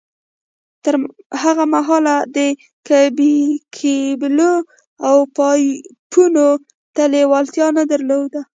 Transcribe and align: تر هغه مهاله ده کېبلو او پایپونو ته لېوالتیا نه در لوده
تر 0.83 0.93
هغه 1.43 1.63
مهاله 1.75 2.15
ده 2.35 2.47
کېبلو 3.77 4.53
او 5.09 5.15
پایپونو 5.37 6.47
ته 6.95 7.03
لېوالتیا 7.13 7.67
نه 7.77 7.83
در 7.89 8.01
لوده 8.09 8.41